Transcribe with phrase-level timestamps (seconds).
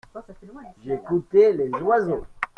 [0.83, 2.25] J’écoutais les oiseaux.